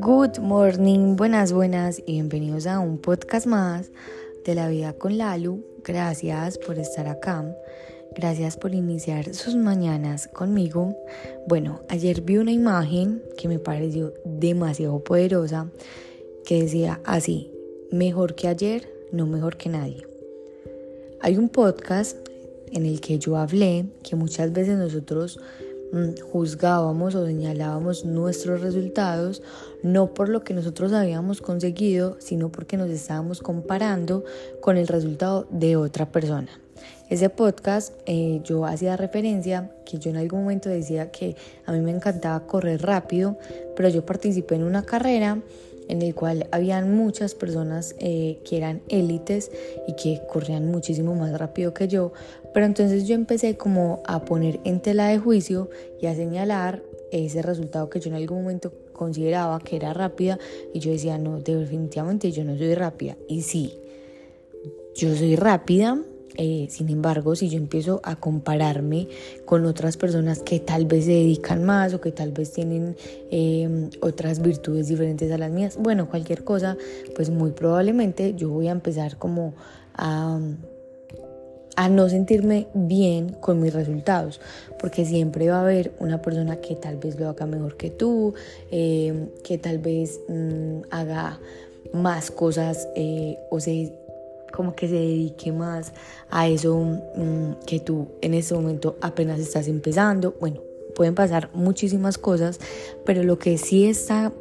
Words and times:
Good 0.00 0.38
morning, 0.40 1.16
buenas, 1.16 1.52
buenas 1.52 1.98
y 2.06 2.12
bienvenidos 2.12 2.68
a 2.68 2.78
un 2.78 2.98
podcast 2.98 3.46
más 3.46 3.90
de 4.44 4.54
la 4.54 4.68
vida 4.68 4.92
con 4.92 5.18
Lalu. 5.18 5.64
Gracias 5.82 6.58
por 6.58 6.78
estar 6.78 7.08
acá. 7.08 7.44
Gracias 8.14 8.56
por 8.56 8.72
iniciar 8.72 9.34
sus 9.34 9.56
mañanas 9.56 10.28
conmigo. 10.28 10.96
Bueno, 11.48 11.80
ayer 11.88 12.20
vi 12.20 12.36
una 12.36 12.52
imagen 12.52 13.20
que 13.36 13.48
me 13.48 13.58
pareció 13.58 14.14
demasiado 14.24 15.02
poderosa 15.02 15.72
que 16.44 16.62
decía 16.62 17.00
así, 17.04 17.50
mejor 17.90 18.36
que 18.36 18.46
ayer, 18.46 18.88
no 19.10 19.26
mejor 19.26 19.56
que 19.56 19.70
nadie. 19.70 20.06
Hay 21.20 21.36
un 21.36 21.48
podcast 21.48 22.28
en 22.74 22.84
el 22.84 23.00
que 23.00 23.18
yo 23.18 23.36
hablé 23.36 23.86
que 24.02 24.16
muchas 24.16 24.52
veces 24.52 24.76
nosotros 24.76 25.40
mm, 25.92 26.20
juzgábamos 26.30 27.14
o 27.14 27.24
señalábamos 27.24 28.04
nuestros 28.04 28.60
resultados 28.60 29.42
no 29.82 30.12
por 30.12 30.28
lo 30.28 30.42
que 30.42 30.54
nosotros 30.54 30.92
habíamos 30.92 31.40
conseguido, 31.40 32.16
sino 32.18 32.50
porque 32.50 32.76
nos 32.76 32.90
estábamos 32.90 33.40
comparando 33.40 34.24
con 34.60 34.76
el 34.76 34.88
resultado 34.88 35.46
de 35.50 35.76
otra 35.76 36.10
persona. 36.10 36.48
Ese 37.10 37.28
podcast 37.28 37.92
eh, 38.06 38.40
yo 38.44 38.64
hacía 38.64 38.96
referencia 38.96 39.70
que 39.84 39.98
yo 39.98 40.10
en 40.10 40.16
algún 40.16 40.40
momento 40.40 40.70
decía 40.70 41.10
que 41.10 41.36
a 41.66 41.72
mí 41.72 41.80
me 41.80 41.90
encantaba 41.90 42.46
correr 42.46 42.82
rápido, 42.82 43.38
pero 43.76 43.90
yo 43.90 44.04
participé 44.06 44.54
en 44.54 44.64
una 44.64 44.82
carrera 44.82 45.38
en 45.88 46.02
el 46.02 46.14
cual 46.14 46.46
habían 46.50 46.96
muchas 46.96 47.34
personas 47.34 47.94
eh, 47.98 48.38
que 48.44 48.56
eran 48.56 48.82
élites 48.88 49.50
y 49.86 49.94
que 49.94 50.20
corrían 50.30 50.70
muchísimo 50.70 51.14
más 51.14 51.38
rápido 51.38 51.74
que 51.74 51.88
yo, 51.88 52.12
pero 52.52 52.66
entonces 52.66 53.06
yo 53.06 53.14
empecé 53.14 53.56
como 53.56 54.02
a 54.06 54.24
poner 54.24 54.60
en 54.64 54.80
tela 54.80 55.08
de 55.08 55.18
juicio 55.18 55.68
y 56.00 56.06
a 56.06 56.14
señalar 56.14 56.82
ese 57.10 57.42
resultado 57.42 57.90
que 57.90 58.00
yo 58.00 58.10
en 58.10 58.16
algún 58.16 58.42
momento 58.42 58.72
consideraba 58.92 59.58
que 59.60 59.76
era 59.76 59.92
rápida 59.92 60.38
y 60.72 60.80
yo 60.80 60.90
decía, 60.90 61.18
no, 61.18 61.40
definitivamente 61.40 62.32
yo 62.32 62.44
no 62.44 62.56
soy 62.56 62.74
rápida. 62.74 63.16
Y 63.28 63.42
sí, 63.42 63.78
yo 64.94 65.14
soy 65.14 65.36
rápida, 65.36 66.00
eh, 66.36 66.66
sin 66.68 66.88
embargo, 66.88 67.36
si 67.36 67.48
yo 67.48 67.58
empiezo 67.58 68.00
a 68.02 68.16
compararme 68.16 69.08
con 69.44 69.64
otras 69.66 69.96
personas 69.96 70.40
que 70.40 70.58
tal 70.58 70.86
vez 70.86 71.04
se 71.04 71.12
dedican 71.12 71.64
más 71.64 71.94
o 71.94 72.00
que 72.00 72.10
tal 72.10 72.32
vez 72.32 72.52
tienen 72.52 72.96
em, 73.30 73.90
otras 74.00 74.42
virtudes 74.42 74.88
diferentes 74.88 75.30
a 75.30 75.38
las 75.38 75.50
mías, 75.50 75.76
bueno, 75.78 76.08
cualquier 76.08 76.42
cosa, 76.44 76.76
pues 77.14 77.30
muy 77.30 77.52
probablemente 77.52 78.34
yo 78.34 78.50
voy 78.50 78.68
a 78.68 78.72
empezar 78.72 79.16
como 79.16 79.54
a, 79.94 80.40
a 81.76 81.88
no 81.88 82.08
sentirme 82.08 82.66
bien 82.74 83.30
con 83.40 83.60
mis 83.60 83.72
resultados, 83.72 84.40
porque 84.80 85.04
siempre 85.04 85.48
va 85.48 85.58
a 85.58 85.62
haber 85.62 85.92
una 86.00 86.20
persona 86.20 86.56
que 86.56 86.74
tal 86.74 86.96
vez 86.96 87.18
lo 87.18 87.28
haga 87.28 87.46
mejor 87.46 87.76
que 87.76 87.90
tú, 87.90 88.34
em, 88.72 89.28
que 89.44 89.58
tal 89.58 89.78
vez 89.78 90.20
mm, 90.28 90.82
haga 90.90 91.38
más 91.92 92.32
cosas 92.32 92.88
eh, 92.96 93.38
o 93.50 93.60
se 93.60 93.92
como 94.54 94.74
que 94.74 94.86
se 94.88 94.94
dedique 94.94 95.50
más 95.52 95.92
a 96.30 96.48
eso 96.48 96.76
mm, 96.76 97.64
que 97.66 97.80
tú 97.80 98.08
en 98.20 98.34
este 98.34 98.54
momento 98.54 98.96
apenas 99.00 99.40
estás 99.40 99.66
empezando. 99.66 100.36
Bueno, 100.40 100.60
pueden 100.94 101.14
pasar 101.14 101.50
muchísimas 101.54 102.18
cosas, 102.18 102.60
pero 103.04 103.24
lo 103.24 103.38
que 103.38 103.58
sí 103.58 103.86
está 103.86 104.32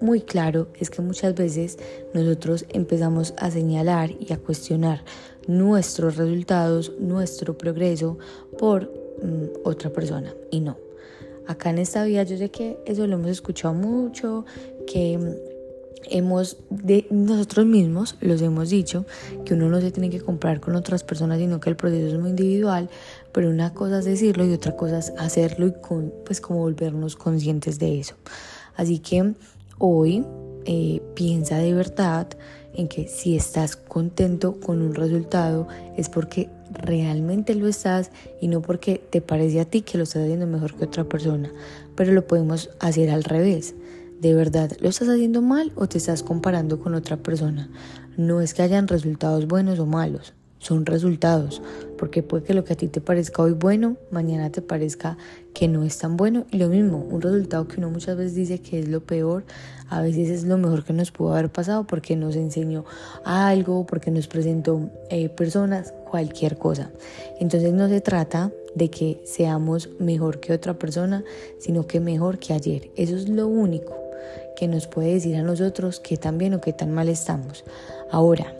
muy 0.00 0.20
claro 0.20 0.68
es 0.78 0.90
que 0.90 1.00
muchas 1.00 1.34
veces 1.34 1.78
nosotros 2.12 2.66
empezamos 2.68 3.32
a 3.38 3.50
señalar 3.50 4.10
y 4.10 4.32
a 4.32 4.38
cuestionar 4.38 5.04
nuestros 5.46 6.16
resultados, 6.16 6.92
nuestro 6.98 7.56
progreso 7.56 8.18
por 8.58 8.92
mm, 9.22 9.60
otra 9.64 9.90
persona 9.90 10.34
y 10.50 10.60
no. 10.60 10.76
Acá 11.46 11.70
en 11.70 11.78
esta 11.78 12.04
vida 12.04 12.22
yo 12.24 12.36
sé 12.36 12.50
que 12.50 12.78
eso 12.84 13.06
lo 13.06 13.14
hemos 13.14 13.30
escuchado 13.30 13.74
mucho, 13.74 14.44
que 14.86 15.18
hemos 16.10 16.58
de 16.70 17.06
nosotros 17.10 17.66
mismos 17.66 18.16
los 18.20 18.42
hemos 18.42 18.70
dicho 18.70 19.06
que 19.44 19.54
uno 19.54 19.68
no 19.68 19.80
se 19.80 19.92
tiene 19.92 20.10
que 20.10 20.20
comprar 20.20 20.60
con 20.60 20.74
otras 20.74 21.04
personas 21.04 21.38
sino 21.38 21.60
que 21.60 21.70
el 21.70 21.76
proceso 21.76 22.14
es 22.14 22.20
muy 22.20 22.30
individual 22.30 22.90
pero 23.32 23.48
una 23.48 23.72
cosa 23.72 23.98
es 24.00 24.04
decirlo 24.04 24.44
y 24.44 24.52
otra 24.52 24.76
cosa 24.76 24.98
es 24.98 25.12
hacerlo 25.18 25.66
y 25.66 25.72
con, 25.72 26.12
pues 26.24 26.40
como 26.40 26.60
volvernos 26.60 27.16
conscientes 27.16 27.78
de 27.78 27.98
eso. 27.98 28.14
Así 28.76 28.98
que 28.98 29.34
hoy 29.78 30.24
eh, 30.64 31.00
piensa 31.14 31.58
de 31.58 31.74
verdad 31.74 32.28
en 32.74 32.88
que 32.88 33.08
si 33.08 33.36
estás 33.36 33.76
contento 33.76 34.58
con 34.60 34.80
un 34.80 34.94
resultado 34.94 35.66
es 35.96 36.08
porque 36.08 36.48
realmente 36.72 37.54
lo 37.54 37.68
estás 37.68 38.10
y 38.40 38.48
no 38.48 38.62
porque 38.62 39.02
te 39.10 39.20
parece 39.20 39.60
a 39.60 39.64
ti 39.66 39.82
que 39.82 39.98
lo 39.98 40.04
estás 40.04 40.22
haciendo 40.22 40.46
mejor 40.46 40.74
que 40.74 40.86
otra 40.86 41.04
persona 41.04 41.52
pero 41.96 42.12
lo 42.12 42.26
podemos 42.26 42.70
hacer 42.80 43.10
al 43.10 43.24
revés 43.24 43.74
¿De 44.22 44.34
verdad 44.34 44.70
lo 44.78 44.88
estás 44.88 45.08
haciendo 45.08 45.42
mal 45.42 45.72
o 45.74 45.88
te 45.88 45.98
estás 45.98 46.22
comparando 46.22 46.78
con 46.78 46.94
otra 46.94 47.16
persona? 47.16 47.68
No 48.16 48.40
es 48.40 48.54
que 48.54 48.62
hayan 48.62 48.86
resultados 48.86 49.48
buenos 49.48 49.80
o 49.80 49.86
malos, 49.86 50.32
son 50.58 50.86
resultados, 50.86 51.60
porque 51.98 52.22
puede 52.22 52.44
que 52.44 52.54
lo 52.54 52.62
que 52.62 52.74
a 52.74 52.76
ti 52.76 52.86
te 52.86 53.00
parezca 53.00 53.42
hoy 53.42 53.50
bueno, 53.50 53.96
mañana 54.12 54.50
te 54.50 54.62
parezca 54.62 55.18
que 55.54 55.66
no 55.66 55.82
es 55.82 55.98
tan 55.98 56.16
bueno. 56.16 56.46
Y 56.52 56.58
lo 56.58 56.68
mismo, 56.68 56.98
un 56.98 57.20
resultado 57.20 57.66
que 57.66 57.78
uno 57.78 57.90
muchas 57.90 58.16
veces 58.16 58.36
dice 58.36 58.60
que 58.60 58.78
es 58.78 58.88
lo 58.88 59.00
peor, 59.00 59.42
a 59.88 60.00
veces 60.02 60.30
es 60.30 60.44
lo 60.44 60.56
mejor 60.56 60.84
que 60.84 60.92
nos 60.92 61.10
pudo 61.10 61.32
haber 61.32 61.50
pasado 61.50 61.84
porque 61.88 62.14
nos 62.14 62.36
enseñó 62.36 62.84
algo, 63.24 63.86
porque 63.86 64.12
nos 64.12 64.28
presentó 64.28 64.88
eh, 65.10 65.30
personas, 65.30 65.92
cualquier 66.08 66.58
cosa. 66.58 66.92
Entonces 67.40 67.72
no 67.72 67.88
se 67.88 68.00
trata 68.00 68.52
de 68.76 68.88
que 68.88 69.20
seamos 69.24 69.88
mejor 69.98 70.38
que 70.38 70.52
otra 70.52 70.78
persona, 70.78 71.24
sino 71.58 71.88
que 71.88 71.98
mejor 71.98 72.38
que 72.38 72.52
ayer. 72.52 72.92
Eso 72.94 73.16
es 73.16 73.28
lo 73.28 73.48
único 73.48 74.01
que 74.56 74.68
nos 74.68 74.86
puede 74.86 75.14
decir 75.14 75.36
a 75.36 75.42
nosotros 75.42 76.00
qué 76.00 76.16
tan 76.16 76.38
bien 76.38 76.54
o 76.54 76.60
qué 76.60 76.72
tan 76.72 76.92
mal 76.92 77.08
estamos. 77.08 77.64
Ahora, 78.10 78.54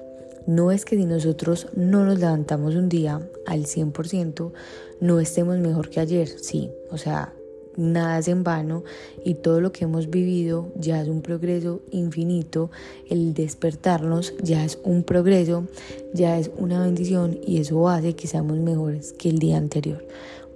no 0.47 0.73
es 0.73 0.85
que 0.85 0.97
si 0.97 1.05
nosotros 1.05 1.69
no 1.75 2.05
nos 2.05 2.19
levantamos 2.19 2.75
un 2.75 2.89
día 2.89 3.21
al 3.47 3.65
100%, 3.65 4.53
no 5.01 5.21
estemos 5.21 5.59
mejor 5.59 5.91
que 5.91 6.01
ayer, 6.01 6.29
sí, 6.29 6.71
o 6.91 6.99
sea, 6.99 7.33
nada 7.77 8.19
es 8.19 8.29
en 8.29 8.45
vano 8.45 8.85
y 9.25 9.35
todo 9.35 9.61
lo 9.61 9.73
que 9.73 9.85
hemos 9.85 10.11
vivido 10.11 10.73
ya 10.77 11.01
es 11.01 11.09
un 11.09 11.23
progreso 11.23 11.81
infinito, 11.91 12.71
el 13.09 13.35
despertarnos 13.35 14.35
ya 14.43 14.65
es 14.65 14.79
un 14.85 15.05
progreso, 15.05 15.65
ya 16.13 16.39
es 16.39 16.51
una 16.57 16.83
bendición 16.83 17.39
y 17.47 17.59
eso 17.59 17.89
hace 17.89 18.15
que 18.15 18.27
seamos 18.27 18.59
mejores 18.59 19.13
que 19.13 19.29
el 19.29 19.39
día 19.39 19.57
anterior, 19.57 20.05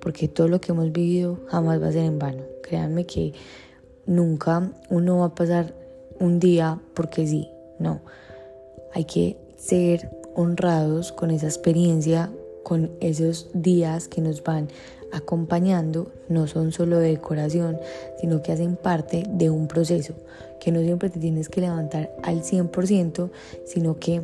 porque 0.01 0.29
todo 0.29 0.49
lo 0.49 0.61
que 0.61 0.73
hemos 0.73 0.93
vivido 0.93 1.39
jamás 1.47 1.81
va 1.83 1.89
a 1.89 1.93
ser 1.93 2.05
en 2.05 2.19
vano. 2.19 2.43
Créanme 2.63 3.07
que 3.07 3.33
nunca 4.07 4.71
uno 4.89 5.19
va 5.19 5.27
a 5.27 5.35
pasar 5.35 5.75
un 6.19 6.39
día 6.39 6.81
porque 6.95 7.27
sí, 7.27 7.51
no. 7.79 8.01
Hay 8.95 9.05
que 9.05 9.37
ser 9.57 10.11
honrados 10.35 11.13
con 11.13 11.31
esa 11.31 11.47
experiencia, 11.47 12.31
con 12.63 12.91
esos 13.01 13.49
días 13.53 14.09
que 14.09 14.21
nos 14.21 14.43
van 14.43 14.69
acompañando, 15.13 16.11
no 16.29 16.47
son 16.47 16.73
solo 16.73 16.99
de 16.99 17.11
decoración, 17.11 17.79
sino 18.21 18.43
que 18.43 18.53
hacen 18.53 18.77
parte 18.77 19.25
de 19.29 19.51
un 19.51 19.69
proceso, 19.69 20.15
que 20.61 20.73
no 20.73 20.81
siempre 20.81 21.11
te 21.11 21.21
tienes 21.21 21.49
que 21.49 21.61
levantar 21.61 22.15
al 22.23 22.43
100%, 22.43 23.31
sino 23.65 23.99
que 23.99 24.23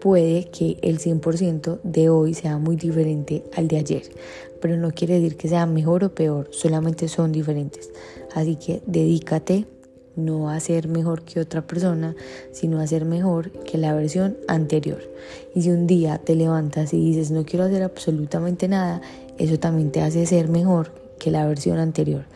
puede 0.00 0.44
que 0.44 0.78
el 0.82 0.98
100% 0.98 1.80
de 1.82 2.08
hoy 2.08 2.34
sea 2.34 2.58
muy 2.58 2.76
diferente 2.76 3.42
al 3.56 3.68
de 3.68 3.78
ayer, 3.78 4.02
pero 4.60 4.76
no 4.76 4.92
quiere 4.92 5.14
decir 5.14 5.36
que 5.36 5.48
sea 5.48 5.66
mejor 5.66 6.04
o 6.04 6.14
peor, 6.14 6.48
solamente 6.52 7.08
son 7.08 7.32
diferentes. 7.32 7.90
Así 8.38 8.54
que 8.54 8.82
dedícate 8.86 9.66
no 10.14 10.48
a 10.48 10.60
ser 10.60 10.86
mejor 10.86 11.22
que 11.22 11.40
otra 11.40 11.66
persona, 11.66 12.14
sino 12.52 12.78
a 12.78 12.86
ser 12.86 13.04
mejor 13.04 13.50
que 13.50 13.78
la 13.78 13.92
versión 13.94 14.36
anterior. 14.46 15.00
Y 15.56 15.62
si 15.62 15.70
un 15.70 15.88
día 15.88 16.18
te 16.18 16.36
levantas 16.36 16.94
y 16.94 17.04
dices 17.04 17.32
no 17.32 17.44
quiero 17.44 17.64
hacer 17.64 17.82
absolutamente 17.82 18.68
nada, 18.68 19.00
eso 19.38 19.58
también 19.58 19.90
te 19.90 20.02
hace 20.02 20.24
ser 20.24 20.48
mejor 20.48 20.92
que 21.18 21.32
la 21.32 21.48
versión 21.48 21.78
anterior. 21.78 22.26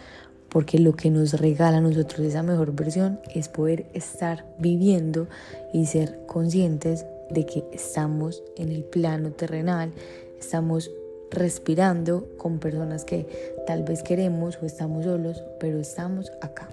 Porque 0.48 0.80
lo 0.80 0.94
que 0.94 1.08
nos 1.08 1.34
regala 1.34 1.78
a 1.78 1.80
nosotros 1.80 2.26
esa 2.26 2.42
mejor 2.42 2.74
versión 2.74 3.20
es 3.32 3.48
poder 3.48 3.86
estar 3.94 4.44
viviendo 4.58 5.28
y 5.72 5.86
ser 5.86 6.18
conscientes 6.26 7.06
de 7.30 7.46
que 7.46 7.62
estamos 7.72 8.42
en 8.56 8.70
el 8.70 8.82
plano 8.82 9.30
terrenal, 9.30 9.92
estamos 10.40 10.90
respirando 11.32 12.28
con 12.38 12.58
personas 12.58 13.04
que 13.04 13.26
tal 13.66 13.82
vez 13.82 14.02
queremos 14.02 14.58
o 14.62 14.66
estamos 14.66 15.04
solos, 15.04 15.42
pero 15.58 15.78
estamos 15.78 16.30
acá. 16.40 16.68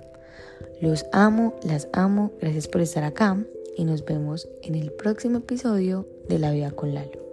Los 0.82 1.06
amo, 1.12 1.56
las 1.64 1.88
amo, 1.94 2.32
gracias 2.40 2.68
por 2.68 2.82
estar 2.82 3.04
acá 3.04 3.38
y 3.76 3.86
nos 3.86 4.06
vemos 4.06 4.48
en 4.62 4.76
el 4.76 4.92
próximo 4.92 5.40
episodio 5.40 6.08
de 6.28 6.40
La 6.40 6.52
Vida 6.52 6.72
con 6.72 6.94
Lalo. 6.94 7.29